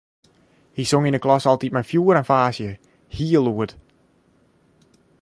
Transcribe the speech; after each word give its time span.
Hy 0.75 0.83
song 0.89 1.07
yn 1.07 1.17
'e 1.17 1.23
klasse 1.25 1.47
altyd 1.51 1.73
mei 1.75 1.87
fjoer 1.89 2.19
en 2.19 2.29
faasje, 2.31 2.71
hiel 3.15 3.45
lûd. 3.47 3.71